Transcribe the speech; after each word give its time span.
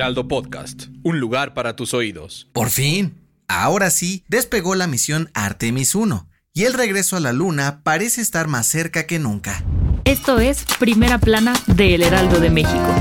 Heraldo 0.00 0.28
Podcast, 0.28 0.84
un 1.02 1.20
lugar 1.20 1.52
para 1.52 1.76
tus 1.76 1.92
oídos. 1.92 2.48
Por 2.54 2.70
fin, 2.70 3.20
ahora 3.48 3.90
sí, 3.90 4.24
despegó 4.28 4.74
la 4.74 4.86
misión 4.86 5.30
Artemis 5.34 5.94
1 5.94 6.26
y 6.54 6.64
el 6.64 6.72
regreso 6.72 7.18
a 7.18 7.20
la 7.20 7.34
Luna 7.34 7.82
parece 7.84 8.22
estar 8.22 8.48
más 8.48 8.66
cerca 8.66 9.04
que 9.04 9.18
nunca. 9.18 9.62
Esto 10.06 10.40
es 10.40 10.64
Primera 10.78 11.18
Plana 11.18 11.52
de 11.66 11.96
El 11.96 12.02
Heraldo 12.02 12.40
de 12.40 12.48
México. 12.48 12.94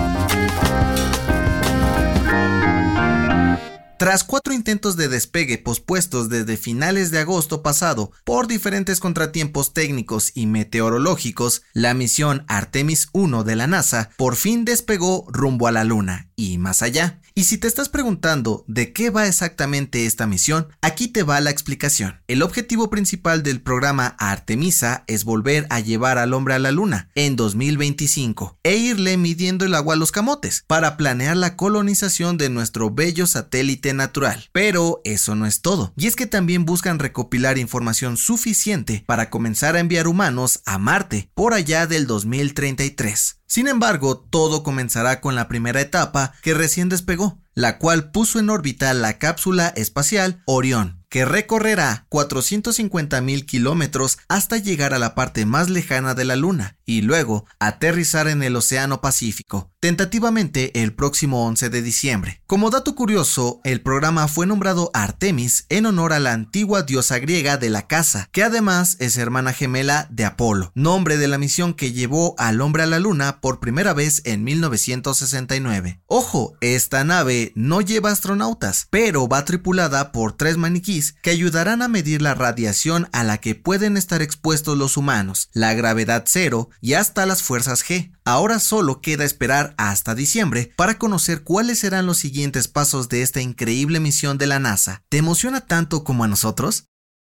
Tras 3.97 4.25
cuatro 4.25 4.53
intentos 4.53 4.97
de 4.97 5.07
despegue 5.07 5.57
pospuestos 5.57 6.27
desde 6.27 6.57
finales 6.57 7.11
de 7.11 7.19
agosto 7.19 7.63
pasado 7.63 8.11
por 8.25 8.47
diferentes 8.47 8.99
contratiempos 8.99 9.73
técnicos 9.73 10.31
y 10.35 10.47
meteorológicos, 10.47 11.61
la 11.71 11.93
misión 11.93 12.43
Artemis 12.49 13.07
1 13.13 13.45
de 13.45 13.55
la 13.55 13.67
NASA 13.67 14.09
por 14.17 14.35
fin 14.35 14.65
despegó 14.65 15.25
rumbo 15.29 15.67
a 15.67 15.71
la 15.71 15.85
Luna 15.85 16.28
y 16.39 16.57
más 16.57 16.81
allá. 16.81 17.19
Y 17.35 17.43
si 17.43 17.57
te 17.57 17.67
estás 17.67 17.89
preguntando 17.89 18.63
de 18.67 18.93
qué 18.93 19.09
va 19.09 19.27
exactamente 19.27 20.05
esta 20.05 20.25
misión, 20.25 20.69
aquí 20.81 21.09
te 21.09 21.23
va 21.23 21.41
la 21.41 21.49
explicación. 21.49 22.21
El 22.27 22.41
objetivo 22.41 22.89
principal 22.89 23.43
del 23.43 23.61
programa 23.61 24.15
Artemisa 24.19 25.03
es 25.07 25.25
volver 25.25 25.67
a 25.69 25.81
llevar 25.81 26.17
al 26.17 26.33
hombre 26.33 26.53
a 26.53 26.59
la 26.59 26.71
Luna 26.71 27.09
en 27.15 27.35
2025 27.35 28.57
e 28.63 28.77
irle 28.77 29.17
midiendo 29.17 29.65
el 29.65 29.75
agua 29.75 29.95
a 29.95 29.97
los 29.97 30.11
camotes 30.11 30.63
para 30.65 30.95
planear 30.95 31.35
la 31.35 31.57
colonización 31.57 32.37
de 32.37 32.49
nuestro 32.49 32.89
bello 32.89 33.27
satélite 33.27 33.93
natural. 33.93 34.49
Pero 34.53 35.01
eso 35.03 35.35
no 35.35 35.45
es 35.45 35.61
todo, 35.61 35.93
y 35.97 36.07
es 36.07 36.15
que 36.15 36.25
también 36.25 36.65
buscan 36.65 36.99
recopilar 36.99 37.57
información 37.57 38.15
suficiente 38.15 39.03
para 39.05 39.29
comenzar 39.29 39.75
a 39.75 39.79
enviar 39.79 40.07
humanos 40.07 40.61
a 40.65 40.77
Marte 40.77 41.29
por 41.33 41.53
allá 41.53 41.85
del 41.85 42.07
2033. 42.07 43.38
Sin 43.49 43.67
embargo, 43.67 44.19
todo 44.29 44.61
comenzará 44.61 45.21
con 45.21 45.33
la 45.33 45.47
primera 45.47 45.81
etapa 45.81 46.33
que 46.43 46.53
recién 46.53 46.87
despegó, 46.87 47.41
la 47.55 47.79
cual 47.79 48.11
puso 48.11 48.37
en 48.37 48.51
órbita 48.51 48.93
la 48.93 49.17
cápsula 49.17 49.69
espacial 49.75 50.43
Orión, 50.45 51.03
que 51.09 51.25
recorrerá 51.25 52.05
450 52.09 53.19
mil 53.21 53.47
kilómetros 53.47 54.19
hasta 54.27 54.57
llegar 54.57 54.93
a 54.93 54.99
la 54.99 55.15
parte 55.15 55.47
más 55.47 55.67
lejana 55.67 56.13
de 56.13 56.25
la 56.25 56.35
Luna 56.35 56.77
y 56.89 57.01
luego 57.03 57.45
aterrizar 57.59 58.27
en 58.27 58.41
el 58.41 58.55
Océano 58.55 58.99
Pacífico, 58.99 59.71
tentativamente 59.79 60.81
el 60.81 60.95
próximo 60.95 61.45
11 61.45 61.69
de 61.69 61.83
diciembre. 61.83 62.41
Como 62.47 62.71
dato 62.71 62.95
curioso, 62.95 63.61
el 63.63 63.81
programa 63.81 64.27
fue 64.27 64.47
nombrado 64.47 64.89
Artemis 64.95 65.67
en 65.69 65.85
honor 65.85 66.13
a 66.13 66.19
la 66.19 66.33
antigua 66.33 66.81
diosa 66.81 67.19
griega 67.19 67.57
de 67.57 67.69
la 67.69 67.85
caza, 67.85 68.27
que 68.31 68.41
además 68.41 68.97
es 68.99 69.17
hermana 69.17 69.53
gemela 69.53 70.07
de 70.09 70.25
Apolo, 70.25 70.71
nombre 70.73 71.17
de 71.17 71.27
la 71.27 71.37
misión 71.37 71.75
que 71.75 71.91
llevó 71.91 72.33
al 72.39 72.59
hombre 72.59 72.81
a 72.81 72.87
la 72.87 72.97
Luna 72.97 73.39
por 73.39 73.59
primera 73.59 73.93
vez 73.93 74.23
en 74.25 74.43
1969. 74.43 76.01
Ojo, 76.07 76.55
esta 76.59 77.03
nave 77.03 77.53
no 77.53 77.81
lleva 77.81 78.09
astronautas, 78.09 78.87
pero 78.89 79.27
va 79.27 79.45
tripulada 79.45 80.11
por 80.11 80.33
tres 80.33 80.57
maniquíes 80.57 81.13
que 81.21 81.29
ayudarán 81.29 81.83
a 81.83 81.87
medir 81.87 82.23
la 82.23 82.33
radiación 82.33 83.07
a 83.11 83.23
la 83.23 83.37
que 83.37 83.53
pueden 83.53 83.95
estar 83.95 84.23
expuestos 84.23 84.75
los 84.75 84.97
humanos, 84.97 85.49
la 85.53 85.75
gravedad 85.75 86.23
cero 86.25 86.69
y 86.81 86.93
hasta 86.93 87.25
las 87.25 87.43
fuerzas 87.43 87.83
G. 87.83 88.11
Ahora 88.25 88.59
solo 88.59 89.01
queda 89.01 89.25
esperar 89.25 89.73
hasta 89.77 90.15
diciembre 90.15 90.71
para 90.75 90.97
conocer 90.97 91.43
cuáles 91.43 91.79
serán 91.79 92.05
los 92.05 92.17
siguientes 92.17 92.67
pasos 92.67 93.09
de 93.09 93.21
esta 93.21 93.41
increíble 93.41 93.99
misión 93.99 94.37
de 94.37 94.47
la 94.47 94.59
NASA. 94.59 95.03
¿Te 95.09 95.17
emociona 95.17 95.61
tanto 95.61 96.03
como 96.03 96.23
a 96.23 96.27
nosotros? 96.27 96.85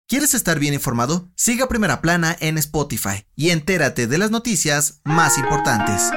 ¿Quieres 0.09 0.35
estar 0.35 0.59
bien 0.59 0.75
informado? 0.75 1.31
Siga 1.37 1.69
Primera 1.69 2.01
Plana 2.01 2.37
en 2.41 2.59
Spotify 2.59 3.27
y 3.37 3.51
entérate 3.51 4.07
de 4.09 4.19
las 4.19 4.33
noticias 4.33 5.01
más 5.05 5.39
importantes. 5.39 6.11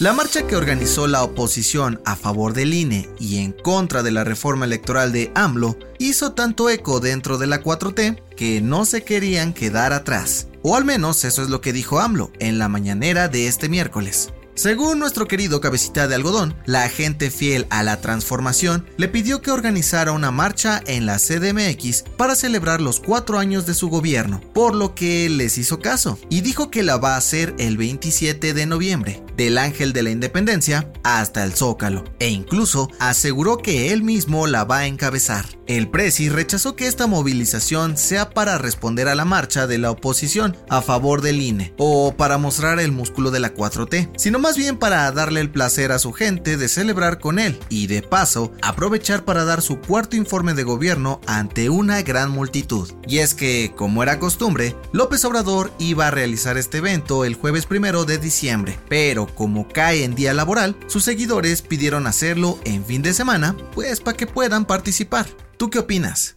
La 0.00 0.12
marcha 0.12 0.46
que 0.46 0.54
organizó 0.54 1.08
la 1.08 1.24
oposición 1.24 2.00
a 2.04 2.14
favor 2.14 2.52
del 2.52 2.72
INE 2.72 3.08
y 3.18 3.38
en 3.38 3.50
contra 3.50 4.04
de 4.04 4.12
la 4.12 4.22
reforma 4.22 4.64
electoral 4.64 5.10
de 5.10 5.32
AMLO 5.34 5.76
hizo 5.98 6.34
tanto 6.34 6.70
eco 6.70 7.00
dentro 7.00 7.36
de 7.36 7.48
la 7.48 7.64
4T 7.64 8.22
que 8.36 8.60
no 8.60 8.84
se 8.84 9.02
querían 9.02 9.52
quedar 9.52 9.92
atrás. 9.92 10.46
O 10.62 10.76
al 10.76 10.84
menos 10.84 11.24
eso 11.24 11.42
es 11.42 11.50
lo 11.50 11.60
que 11.60 11.72
dijo 11.72 11.98
AMLO 11.98 12.30
en 12.38 12.60
la 12.60 12.68
mañanera 12.68 13.26
de 13.26 13.48
este 13.48 13.68
miércoles. 13.68 14.32
Según 14.58 14.98
nuestro 14.98 15.28
querido 15.28 15.60
cabecita 15.60 16.08
de 16.08 16.16
algodón, 16.16 16.52
la 16.66 16.88
gente 16.88 17.30
fiel 17.30 17.68
a 17.70 17.84
la 17.84 18.00
transformación 18.00 18.84
le 18.96 19.06
pidió 19.06 19.40
que 19.40 19.52
organizara 19.52 20.10
una 20.10 20.32
marcha 20.32 20.82
en 20.84 21.06
la 21.06 21.18
CDMX 21.18 22.02
para 22.16 22.34
celebrar 22.34 22.80
los 22.80 22.98
cuatro 22.98 23.38
años 23.38 23.66
de 23.66 23.74
su 23.74 23.88
gobierno, 23.88 24.40
por 24.54 24.74
lo 24.74 24.96
que 24.96 25.28
les 25.28 25.58
hizo 25.58 25.78
caso 25.78 26.18
y 26.28 26.40
dijo 26.40 26.72
que 26.72 26.82
la 26.82 26.96
va 26.96 27.14
a 27.14 27.18
hacer 27.18 27.54
el 27.58 27.76
27 27.76 28.52
de 28.52 28.66
noviembre, 28.66 29.22
del 29.36 29.58
Ángel 29.58 29.92
de 29.92 30.02
la 30.02 30.10
Independencia 30.10 30.90
hasta 31.04 31.44
el 31.44 31.52
Zócalo, 31.52 32.02
e 32.18 32.28
incluso 32.28 32.90
aseguró 32.98 33.58
que 33.58 33.92
él 33.92 34.02
mismo 34.02 34.48
la 34.48 34.64
va 34.64 34.78
a 34.78 34.86
encabezar. 34.88 35.57
El 35.68 35.90
Presi 35.90 36.30
rechazó 36.30 36.76
que 36.76 36.86
esta 36.86 37.06
movilización 37.06 37.98
sea 37.98 38.30
para 38.30 38.56
responder 38.56 39.06
a 39.06 39.14
la 39.14 39.26
marcha 39.26 39.66
de 39.66 39.76
la 39.76 39.90
oposición 39.90 40.56
a 40.70 40.80
favor 40.80 41.20
del 41.20 41.42
INE 41.42 41.74
o 41.76 42.14
para 42.16 42.38
mostrar 42.38 42.80
el 42.80 42.90
músculo 42.90 43.30
de 43.30 43.40
la 43.40 43.52
4T, 43.52 44.12
sino 44.16 44.38
más 44.38 44.56
bien 44.56 44.78
para 44.78 45.12
darle 45.12 45.42
el 45.42 45.50
placer 45.50 45.92
a 45.92 45.98
su 45.98 46.14
gente 46.14 46.56
de 46.56 46.68
celebrar 46.68 47.18
con 47.20 47.38
él 47.38 47.60
y 47.68 47.86
de 47.86 48.00
paso 48.00 48.50
aprovechar 48.62 49.26
para 49.26 49.44
dar 49.44 49.60
su 49.60 49.78
cuarto 49.78 50.16
informe 50.16 50.54
de 50.54 50.62
gobierno 50.62 51.20
ante 51.26 51.68
una 51.68 52.00
gran 52.00 52.30
multitud. 52.30 52.90
Y 53.06 53.18
es 53.18 53.34
que, 53.34 53.74
como 53.76 54.02
era 54.02 54.18
costumbre, 54.18 54.74
López 54.92 55.22
Obrador 55.26 55.70
iba 55.78 56.06
a 56.06 56.10
realizar 56.10 56.56
este 56.56 56.78
evento 56.78 57.26
el 57.26 57.34
jueves 57.34 57.66
primero 57.66 58.06
de 58.06 58.16
diciembre, 58.16 58.78
pero 58.88 59.26
como 59.26 59.68
cae 59.68 60.04
en 60.04 60.14
día 60.14 60.32
laboral, 60.32 60.78
sus 60.86 61.04
seguidores 61.04 61.60
pidieron 61.60 62.06
hacerlo 62.06 62.58
en 62.64 62.86
fin 62.86 63.02
de 63.02 63.12
semana, 63.12 63.54
pues 63.74 64.00
para 64.00 64.16
que 64.16 64.26
puedan 64.26 64.64
participar. 64.64 65.26
¿Tú 65.58 65.70
qué 65.70 65.80
opinas? 65.80 66.36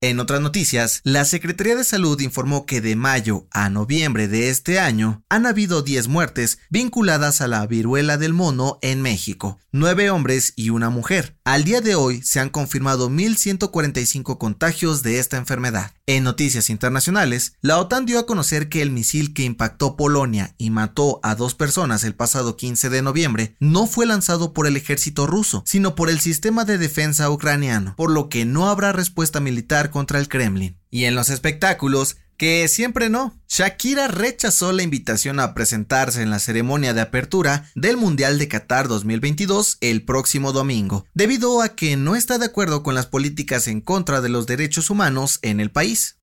En 0.00 0.18
otras 0.18 0.40
noticias, 0.40 1.00
la 1.04 1.24
Secretaría 1.24 1.76
de 1.76 1.84
Salud 1.84 2.20
informó 2.20 2.66
que 2.66 2.80
de 2.80 2.96
mayo 2.96 3.46
a 3.52 3.70
noviembre 3.70 4.26
de 4.26 4.50
este 4.50 4.80
año 4.80 5.24
han 5.28 5.46
habido 5.46 5.82
10 5.82 6.08
muertes 6.08 6.58
vinculadas 6.68 7.40
a 7.40 7.46
la 7.46 7.64
viruela 7.68 8.18
del 8.18 8.32
mono 8.32 8.80
en 8.82 9.02
México, 9.02 9.60
9 9.70 10.10
hombres 10.10 10.52
y 10.56 10.70
una 10.70 10.90
mujer. 10.90 11.38
Al 11.44 11.62
día 11.62 11.80
de 11.80 11.94
hoy 11.94 12.22
se 12.22 12.40
han 12.40 12.50
confirmado 12.50 13.08
1.145 13.08 14.36
contagios 14.36 15.04
de 15.04 15.20
esta 15.20 15.36
enfermedad. 15.36 15.92
En 16.08 16.22
noticias 16.22 16.70
internacionales, 16.70 17.54
la 17.62 17.80
OTAN 17.80 18.06
dio 18.06 18.20
a 18.20 18.26
conocer 18.26 18.68
que 18.68 18.80
el 18.80 18.92
misil 18.92 19.34
que 19.34 19.42
impactó 19.42 19.96
Polonia 19.96 20.54
y 20.56 20.70
mató 20.70 21.18
a 21.24 21.34
dos 21.34 21.56
personas 21.56 22.04
el 22.04 22.14
pasado 22.14 22.56
15 22.56 22.90
de 22.90 23.02
noviembre 23.02 23.56
no 23.58 23.88
fue 23.88 24.06
lanzado 24.06 24.52
por 24.52 24.68
el 24.68 24.76
ejército 24.76 25.26
ruso, 25.26 25.64
sino 25.66 25.96
por 25.96 26.08
el 26.08 26.20
sistema 26.20 26.64
de 26.64 26.78
defensa 26.78 27.28
ucraniano, 27.28 27.96
por 27.96 28.12
lo 28.12 28.28
que 28.28 28.44
no 28.44 28.68
habrá 28.68 28.92
respuesta 28.92 29.40
militar 29.40 29.90
contra 29.90 30.20
el 30.20 30.28
Kremlin. 30.28 30.78
Y 30.92 31.06
en 31.06 31.16
los 31.16 31.28
espectáculos, 31.28 32.18
que 32.36 32.68
siempre 32.68 33.08
no. 33.08 33.38
Shakira 33.48 34.08
rechazó 34.08 34.72
la 34.72 34.82
invitación 34.82 35.40
a 35.40 35.54
presentarse 35.54 36.22
en 36.22 36.30
la 36.30 36.38
ceremonia 36.38 36.94
de 36.94 37.00
apertura 37.00 37.70
del 37.74 37.96
Mundial 37.96 38.38
de 38.38 38.48
Qatar 38.48 38.88
2022 38.88 39.78
el 39.80 40.04
próximo 40.04 40.52
domingo, 40.52 41.06
debido 41.14 41.62
a 41.62 41.70
que 41.70 41.96
no 41.96 42.16
está 42.16 42.38
de 42.38 42.46
acuerdo 42.46 42.82
con 42.82 42.94
las 42.94 43.06
políticas 43.06 43.68
en 43.68 43.80
contra 43.80 44.20
de 44.20 44.28
los 44.28 44.46
derechos 44.46 44.90
humanos 44.90 45.38
en 45.42 45.60
el 45.60 45.70
país. 45.70 46.18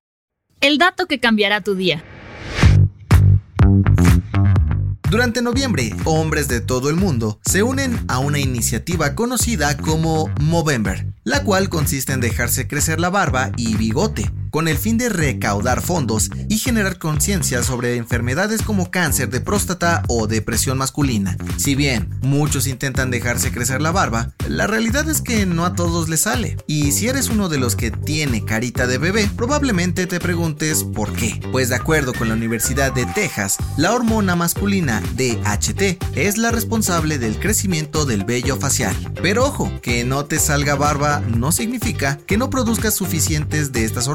El 0.61 0.77
dato 0.77 1.07
que 1.07 1.19
cambiará 1.19 1.61
tu 1.61 1.75
día. 1.75 2.03
Durante 5.13 5.43
noviembre, 5.43 5.95
hombres 6.05 6.47
de 6.47 6.59
todo 6.59 6.89
el 6.89 6.95
mundo 6.95 7.39
se 7.45 7.61
unen 7.61 8.03
a 8.07 8.17
una 8.17 8.39
iniciativa 8.39 9.13
conocida 9.13 9.77
como 9.77 10.27
Movember, 10.39 11.13
la 11.23 11.43
cual 11.43 11.69
consiste 11.69 12.13
en 12.13 12.19
dejarse 12.19 12.67
crecer 12.67 12.99
la 12.99 13.11
barba 13.11 13.51
y 13.55 13.75
bigote, 13.75 14.31
con 14.53 14.67
el 14.67 14.77
fin 14.77 14.99
de 14.99 15.09
recaudar 15.09 15.81
fondos 15.81 16.29
y 16.47 16.59
generar 16.59 16.99
conciencia 16.99 17.63
sobre 17.63 17.95
enfermedades 17.95 18.61
como 18.61 18.91
cáncer 18.91 19.31
de 19.31 19.41
próstata 19.41 20.03
o 20.07 20.27
depresión 20.27 20.77
masculina. 20.77 21.35
Si 21.57 21.73
bien 21.73 22.07
muchos 22.21 22.67
intentan 22.67 23.09
dejarse 23.09 23.51
crecer 23.51 23.81
la 23.81 23.89
barba, 23.89 24.31
la 24.47 24.67
realidad 24.67 25.09
es 25.09 25.21
que 25.21 25.47
no 25.47 25.65
a 25.65 25.73
todos 25.73 26.07
les 26.07 26.21
sale. 26.21 26.55
Y 26.67 26.91
si 26.91 27.07
eres 27.07 27.29
uno 27.29 27.49
de 27.49 27.57
los 27.57 27.75
que 27.75 27.89
tiene 27.89 28.45
carita 28.45 28.85
de 28.85 28.99
bebé, 28.99 29.27
probablemente 29.35 30.05
te 30.05 30.19
preguntes 30.19 30.83
por 30.83 31.13
qué. 31.13 31.41
Pues 31.51 31.69
de 31.69 31.75
acuerdo 31.75 32.13
con 32.13 32.27
la 32.27 32.35
Universidad 32.35 32.93
de 32.93 33.07
Texas, 33.07 33.57
la 33.75 33.91
hormona 33.91 34.35
masculina 34.35 35.01
DHT 35.15 36.15
es 36.15 36.37
la 36.37 36.51
responsable 36.51 37.17
del 37.17 37.39
crecimiento 37.39 38.05
del 38.05 38.23
vello 38.23 38.57
facial. 38.57 38.95
Pero 39.19 39.45
ojo, 39.45 39.71
que 39.81 40.03
no 40.03 40.25
te 40.25 40.37
salga 40.37 40.75
barba 40.75 41.21
no 41.21 41.51
significa 41.51 42.19
que 42.27 42.37
no 42.37 42.51
produzcas 42.51 42.93
suficientes 42.93 43.71
de 43.71 43.83
estas 43.83 44.07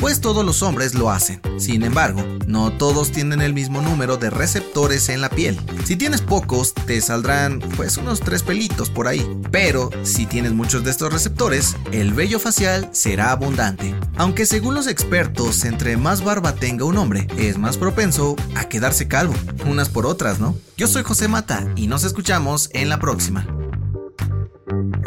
pues 0.00 0.20
todos 0.20 0.44
los 0.44 0.62
hombres 0.62 0.94
lo 0.94 1.10
hacen. 1.10 1.40
Sin 1.58 1.82
embargo, 1.82 2.24
no 2.46 2.72
todos 2.72 3.12
tienen 3.12 3.40
el 3.40 3.52
mismo 3.52 3.80
número 3.82 4.16
de 4.16 4.30
receptores 4.30 5.08
en 5.08 5.20
la 5.20 5.28
piel. 5.28 5.58
Si 5.84 5.96
tienes 5.96 6.20
pocos, 6.20 6.74
te 6.74 7.00
saldrán 7.00 7.60
pues 7.76 7.96
unos 7.96 8.20
tres 8.20 8.42
pelitos 8.42 8.90
por 8.90 9.08
ahí. 9.08 9.26
Pero 9.50 9.90
si 10.02 10.26
tienes 10.26 10.52
muchos 10.52 10.84
de 10.84 10.90
estos 10.90 11.12
receptores, 11.12 11.76
el 11.92 12.12
vello 12.12 12.38
facial 12.38 12.88
será 12.92 13.30
abundante. 13.32 13.94
Aunque 14.16 14.46
según 14.46 14.74
los 14.74 14.86
expertos, 14.86 15.64
entre 15.64 15.96
más 15.96 16.24
barba 16.24 16.54
tenga 16.54 16.84
un 16.84 16.96
hombre, 16.98 17.26
es 17.38 17.58
más 17.58 17.76
propenso 17.76 18.36
a 18.54 18.64
quedarse 18.68 19.08
calvo. 19.08 19.34
Unas 19.66 19.88
por 19.88 20.06
otras, 20.06 20.40
¿no? 20.40 20.56
Yo 20.76 20.86
soy 20.86 21.02
José 21.02 21.28
Mata 21.28 21.66
y 21.76 21.86
nos 21.86 22.04
escuchamos 22.04 22.70
en 22.72 22.88
la 22.88 22.98
próxima. 22.98 23.46